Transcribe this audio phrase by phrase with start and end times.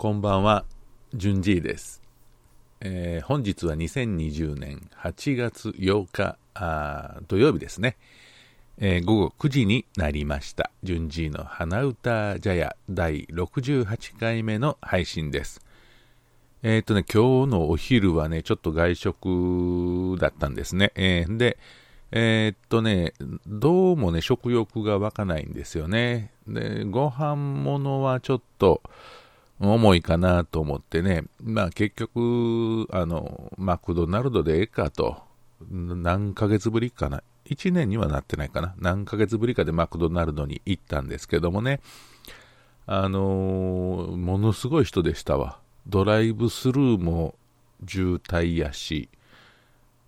[0.00, 0.64] こんばんは、
[1.12, 2.00] じゅんじいです。
[2.80, 7.98] えー本日は2020年8月8日あ土曜日ですね、
[8.78, 10.70] えー午後9時になりました。
[10.82, 15.60] じゅんじいの花歌茶屋第68回目の配信です。
[16.62, 20.92] えっ、とね、今日のお昼はね、ちょっと外食だったんですね。
[20.94, 21.58] えーで、
[22.10, 23.12] えーっとね、
[23.46, 26.32] どうもね、食欲が湧かないんですよね。
[26.48, 28.80] で、ご飯物はちょっと
[29.60, 35.22] 重いかなと思ってね、まあ結局、あの、マクドナルドでええかと、
[35.70, 37.22] 何ヶ月ぶりかな。
[37.44, 38.74] 1年にはなってないかな。
[38.78, 41.80] 何ヶ月ぶりかでマクドナルドに行ったんですけどもね、
[42.86, 45.58] あのーものすごい人でしたわ。
[45.86, 47.34] ドライブスルーも
[47.86, 49.08] 渋滞やし、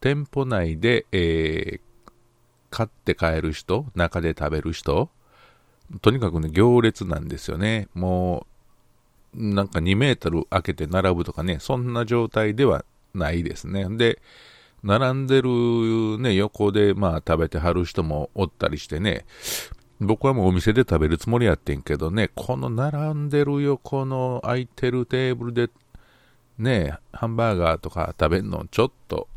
[0.00, 1.80] 店舗内で、えー
[2.68, 5.08] 買って帰る人、中で食べる人、
[6.02, 7.88] とにかくね、行列なんですよね。
[7.94, 8.55] もう、
[9.36, 13.86] なんか2メートル開けて並ぶとかね、そんな状態ではないですね。
[13.96, 14.20] で、
[14.82, 19.26] 並んでるね、横でまあ食べてはる人もおったりしてね、
[20.00, 25.70] 僕はもうお店で食べるつもりやってんけどね、この並んでる横の空いてるテーブルで
[26.58, 29.28] ね、ハンバーガーとか食べるのちょっと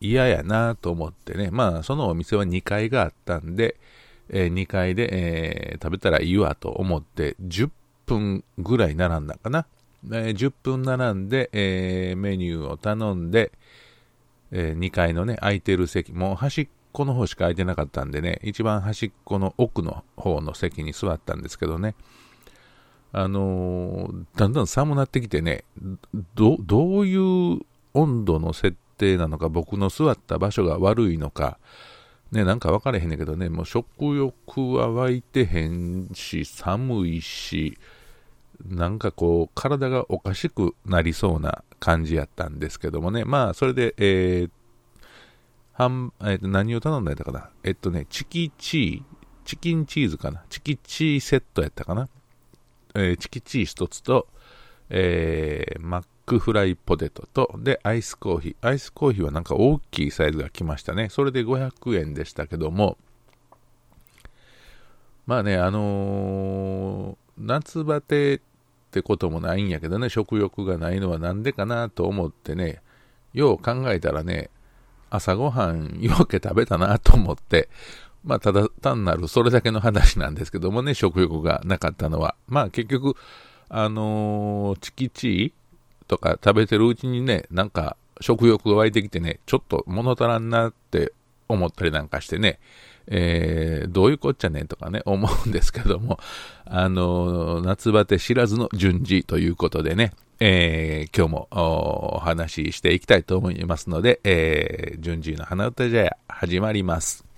[0.00, 3.76] 嫌やなと思ってね、まあそのお店は2階があったんで、
[4.28, 5.08] え2階で、
[5.72, 7.70] えー食べたらいいわと思って10
[8.10, 9.66] 分ぐらい並んだかな。
[10.10, 13.52] えー10分並んで、えーメニューを頼んで、
[14.50, 21.94] え2階のね、空いてる席、もう端っこの方しか空いてなかったんでね、一番端っこの奥の方の席に座ったんですけどね、
[23.12, 25.64] あのーだんだん寒なってきてね、
[26.34, 27.60] ど、どういう
[27.94, 31.58] 温度の設定なのか、僕の座った場所が悪いのか、
[32.32, 37.76] ね、なんか分からへんねんけどね、もう食欲は湧いてへんし、寒いし、
[38.66, 44.50] なんかこう、体がおかしくなりそうな感じやったんですけどもね、まあ、それで、えー
[45.72, 47.48] はんえーと何を頼んだやったかな。
[47.64, 49.16] えっとね、チキチー、
[49.46, 50.44] チキンチーズかな。
[50.50, 52.08] チキチーセットやったかな。
[52.94, 54.28] えーチキチー一つと、
[54.90, 58.68] えーマックフライポテトと、で、アイスコーヒー。
[58.68, 61.08] アイスコーヒーはなんか大きいサイズが来ましたね。
[61.08, 62.98] それで500円でしたけども、
[65.26, 68.42] まあね、あのー夏バテ
[68.90, 72.82] ってこともないんやけどね、食欲がないのはなんでかなと思ってね、
[73.32, 74.50] よう考えたらね、
[75.10, 77.68] 朝ごはんようけ食べたなと思って、
[78.24, 82.34] まあただ単なるそれだけの話なんですけどもね、食欲がなかったのは。
[82.48, 83.14] まあ結局、
[83.68, 91.12] あのーチキチーとか食べてるうちにね、なんか食欲が湧いてきてね、ちょっと物足らんなって
[91.50, 92.58] 思ったりなんかしてね、
[93.06, 96.18] えーどういうこっちゃねんとかね、思うんですけども、
[96.64, 107.29] あのー夏バテ知らずの順次ということでね、えー今日もお話ししていきたいと思いますので、えー、順次の花歌茶屋始まります。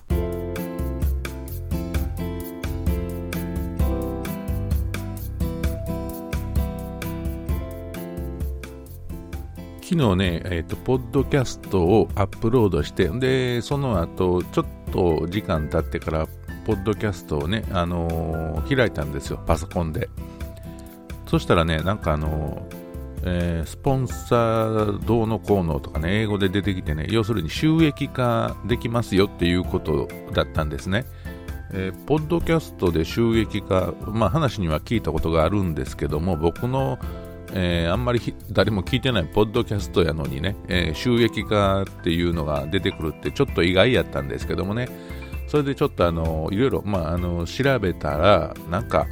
[9.92, 16.26] 昨日ね、えっ、と、ポッドキャストをアップロードして、で、その後、ちょっと時間経ってから、
[16.64, 20.08] ポッドキャストをね、あのー開いたんですよ、パソコンで。
[21.26, 31.04] そしたらね、なんかあのーえースポンサーどうのこうのとかね、英語で出てきてね、要するに収益化できますよっていうことだったんですね。
[31.74, 36.98] えーポッドキャストで収益化、まあ話には聞いたことがあるんですけども、僕の、
[37.54, 44.88] えーあんまり誰も聞いてないポッドキャストやのにね、えー収益化っていうのが出てくるってちょっと意外やったんですけどもね、
[45.48, 49.06] それでちょっとあの、いろいろ、まあ、あの、調べたら、なんか、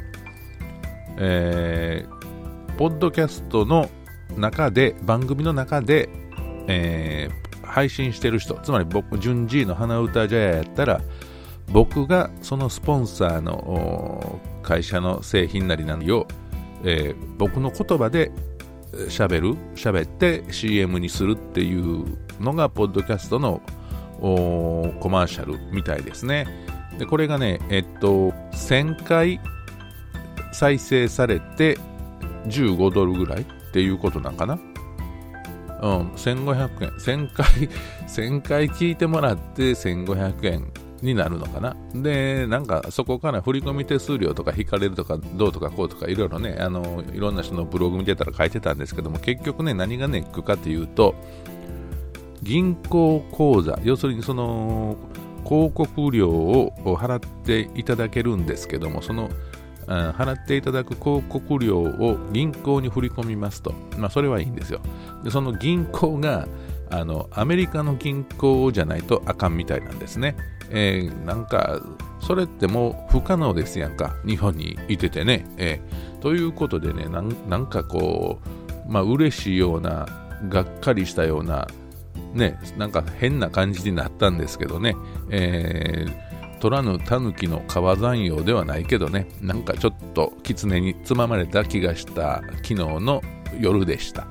[1.17, 2.21] えー
[2.77, 3.89] ポッドキャストの
[4.37, 6.09] 中で、番組の中で、
[6.67, 10.99] えー配信してる人、つまり僕、順次の花歌茶屋やったら、
[11.71, 16.27] 僕がそのスポンサーのお会社の製品なり何を、
[16.83, 18.31] えー僕の言葉で
[19.09, 23.61] 喋る、喋って CM にするっていうのが、ポッドキャストの
[24.19, 26.45] コマーシャルみたいですね。
[26.99, 29.39] で、これがね、えっと、1000回
[30.51, 31.77] 再生されて
[32.45, 34.55] 15ドルぐらいっていうことなんかな。
[34.55, 36.89] うん、1500円。
[37.27, 37.45] 1000回、
[38.07, 41.75] 1000回聞いてもらって1500円になるのかな。
[41.93, 51.15] で、なんかそこから振込手数料とか引かれるとか、どうとかこうとかいろいろね、あの、いろんな人のブログ見てたら書いてたんですけども、結局ね、何がネックかというと、
[52.41, 54.97] 銀行口座、要するにその、
[55.43, 59.29] 広告料を払っていただけるんですけども、その
[59.87, 64.79] 払っていただく広告料を銀行に振り込みますと、まあ、それはいいんですよ。
[65.23, 66.47] でその銀行が
[66.89, 70.35] あのアメリカの銀行じゃないとあかんみたいなんですね。
[70.71, 71.81] えー、なんか、
[72.19, 75.45] それってもう不可能ですやんか、日本にいててね。
[75.57, 77.21] えー、ということでねな、
[77.57, 78.39] んかこ
[78.87, 80.05] う、まあ嬉しいような、
[80.49, 81.67] がっかりしたような、
[82.33, 84.95] ね、なんか変な感じになったんですけどね。
[85.29, 86.31] えー
[86.61, 93.23] 取らぬ狸の川山用ではないけどね、なんかちょっと狐につままれた気がした昨日の
[93.59, 94.27] 夜でした。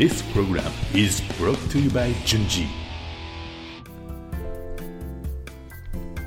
[0.00, 0.64] This program
[0.94, 2.66] is brought to you by Junji.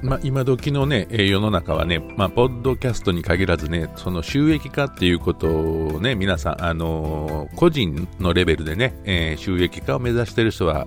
[0.04, 10.86] まあ、今時のね、世の中はね、まあ、ポッドキャストに限らずね、その収益化っていうことをね、皆さん、あのー、個人のレベルでね、えー、収益化を目指している人は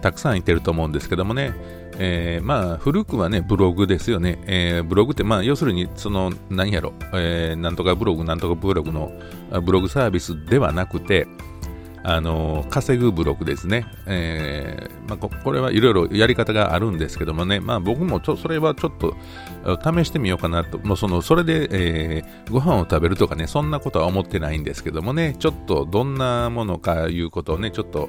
[0.00, 1.52] たくさんいてると思うんですけどもね、
[1.98, 4.40] えー、まあ、古くはね、ブログですよね。
[4.46, 9.10] えー、ブログって、まあ、要するに、その、何やろ、えー、なんとかブログ、なんとかブログの、
[9.64, 11.26] ブログサービスではなくて、
[12.02, 19.16] あの稼ぐブログですね、えーまあ、これはいろいろやり方があるんですけどもね、まあ、僕もちょそれはちょっと
[19.82, 28.08] 試してみようかなと、もうそのそれで、えー、ご飯を食べるとかね、そんなことは思ってないんですけどもね、ちょっとどんなものかいうことをね、ちょっと、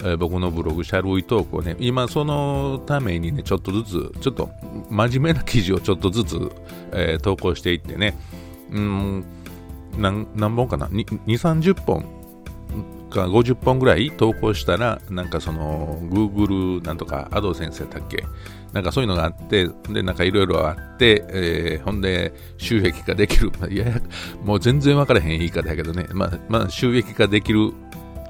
[0.00, 4.50] えー、僕のブログ、シャルウィトークをね、今そのためにね、ちょっとずつ、ちょっと
[4.90, 6.52] 真面目な記事をちょっとずつ、
[6.92, 8.16] えー、投稿していってね、
[8.70, 9.24] うん、
[9.98, 12.21] 何何本かな、2、30本
[13.12, 18.24] か50本ぐらい投稿したら、なんかその、Google なんとか、アド先生だっけ？
[18.72, 23.52] なんかそういうのがあって、で、なんかいろいろあって、えー、ほんで、収益化できる。
[23.70, 24.00] いや、
[24.44, 27.72] もう全然分からへん言い方やけどね、まあ、まあ、収益化できる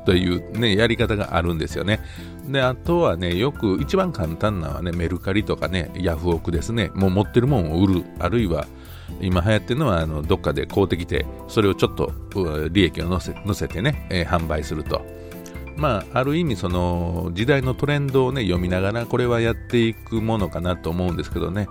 [0.05, 2.01] というね、やり方があるんですよね。
[2.49, 6.91] で、あとはね、よく一番簡単なのはね、メルカリとかね、ヤフオクですね。
[6.95, 8.05] もう持ってるもんを売る。
[8.19, 8.67] あるいは、
[9.21, 12.13] 今流行ってるのはあのどっかで買うてきてそれをちょっと
[12.71, 15.05] 利益を乗せ乗せてね、えー、販売すると
[15.77, 21.69] まあある意味その時代のトレンドをね読みながらこれはやっていくものかなと思うんですけどね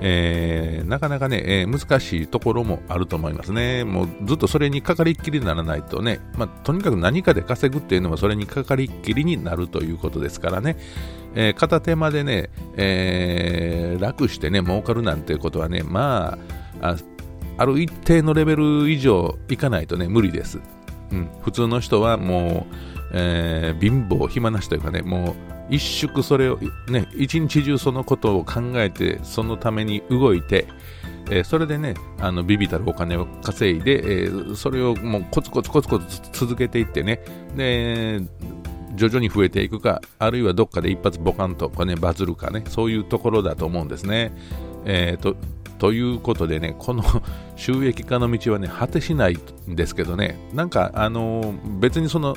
[0.00, 3.84] えー、なかなかね、えー、難しいところもあると思いますね。
[3.84, 10.76] もうずっとそれにかかりっきりにならないとね、まあ、とにかく何かで稼ぐっていうのはそれにかかりっきりになるということですからね、
[11.34, 16.38] えー、片手間でね、え楽してね、儲かるなんていうことはね、ま
[16.80, 16.96] あ、あ
[17.58, 20.60] ある一定のレベル以上いかないとね、無理です。
[21.10, 22.74] うん、普通の人はもう、
[23.12, 26.58] え、貧乏、暇なしというかね、もう一宿それを、
[26.88, 30.66] ね、一日中そのことを考えて、そのために動いて、
[31.30, 37.20] えー、それでね、あのビビたるお金を稼いで、えー、それをもうコツコツコツコツ続けていってね、
[37.56, 38.20] で、
[38.94, 44.32] 徐々に増えていくか、あるいはどっかで一発ボカンとかね、バズるかね、そういうところだと思うんですね。
[44.84, 45.36] えーと
[45.78, 47.02] ということでね、この
[47.56, 49.38] 収益化の道はね、果てしない
[49.68, 52.36] んですけどね、なんか、あのー、別にその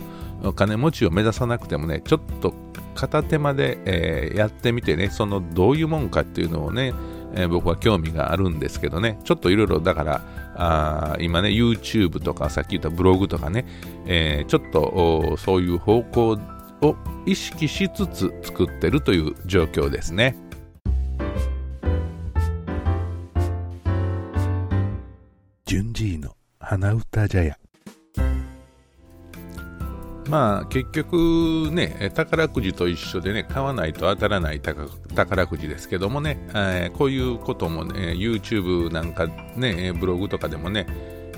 [0.56, 2.53] 金持ちを目指さなくてもね、ちょっと
[2.95, 6.94] 片手間で、えー、やってみてね、そのどういうもんかっていうのをね、
[7.33, 10.21] えー、僕は興味があるんですけどね、ちょっといろいろだから、
[10.56, 13.65] あ今ね、YouTube とかさっき言ったブログとかね、
[14.06, 16.38] えー、ちょっとそういう方向
[16.81, 16.95] を
[17.25, 20.35] 意識しつつ作ってるという状況ですね。
[25.69, 27.56] 順次の花歌茶屋
[30.28, 40.88] まあ結局ね宝くじと一緒でね買わないと当たらない宝くじですけどもね、えー、こういうこともね YouTube なんかねブログとかでもね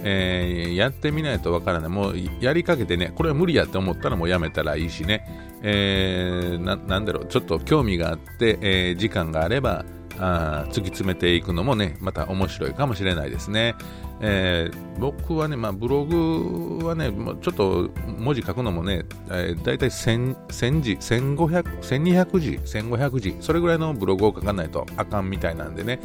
[0.04, 1.90] えー、やってみないとわからない。
[1.90, 9.86] もうやりかけてね、これは無理やって思ったらもうやめたらいいしね、えー、ななんだろう、ちょっと興味があって、えー、時間があれば、
[10.22, 13.76] あ突き詰めていくのもね、また面白いかもしれないですね。
[14.22, 17.12] えー、僕はね、まあ、ブログはね、
[17.42, 26.00] ちょっと文字書くのもね、えー、大体1000字、1500、1200字、1500字、それぐらいのブログを書かないとあかんみたいなんでね、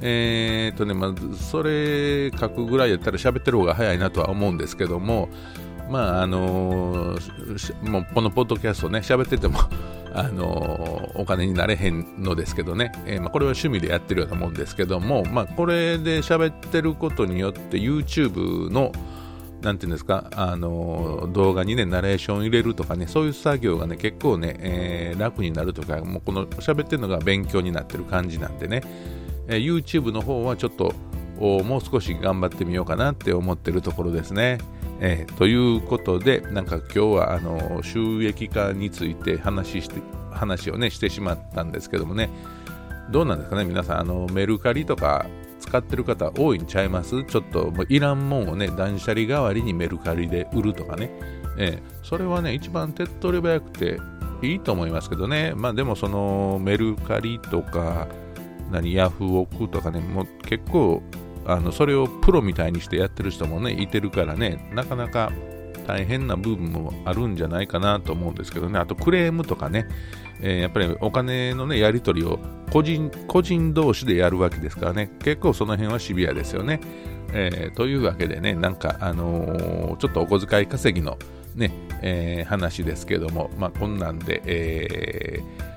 [0.00, 5.28] えー、とね、まあ、それ書くぐらいやったら喋ってる方が早いなとは思うんですけども、
[5.90, 9.58] まあ、あのー、このポッドキャストね、喋ってても
[10.12, 18.92] あのお金になれへんのですけどね、えー、まあ、これは趣味でやってるようなもんですけども、まあ、これで喋ってることによって YouTube の
[19.62, 28.82] なんていうんですか、あの動画にね、ナレーション入れるとかね、そういう作業がね、結構ね、えー、楽になるとか、もうこの喋ってるのが勉強になってる感じなんでね、
[29.48, 30.94] えー、YouTube の方はちょっと、
[31.38, 34.58] もう少し頑張ってみようかなって思ってるところですね。
[35.00, 42.28] えー、ということで、なんか今日はあの収益化について話して話をね、してしまったんですけどもね、
[43.10, 45.26] どうなんですかね、皆さん、あのメルカリとか
[45.58, 47.24] 使ってる方多いんちゃいます？
[47.24, 51.10] ちょっともういらんもんをね、断捨離代わりにメルカリで売るとかね、
[51.58, 53.98] えー、それはね、一番手っ取り早くて
[54.42, 58.06] いいと思いますけどね、まあでもそのメルカリとか、
[58.70, 61.02] 何、ヤフオクとかね、もう結構、
[61.52, 65.32] あのそれをプロみたいにしてやってる人もね、いてるからね、なかなか
[65.86, 69.88] 大変な部分もあるんじゃないかなと思うんですけどね、あとクレームとかね、
[70.40, 72.38] えー、やっぱりお金のね、やり取りを
[72.70, 76.80] 個人、個人同士でやるわけですからね、結構その辺はシビアですよね。
[77.32, 81.16] えー、というわけでね、なんか、あのー、ちょっとお小遣い稼ぎの
[81.54, 85.69] ね、え、話ですけども、まあ、こんなんで、えー、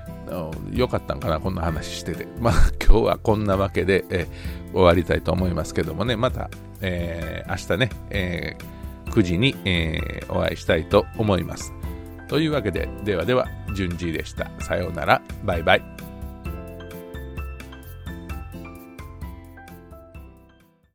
[0.72, 2.26] 良かったんかな、こんな話してて。
[2.40, 2.54] まあ、
[2.84, 6.50] 今日はこんなわけで、えー、終わりたいと思いますけどもね、また、
[6.80, 11.72] えー、明日ね、えー、9時に、えー、お会いしたいと思います。
[12.28, 14.50] というわけで、ではでは、順次でした。
[14.60, 16.13] さようなら、バイバイ。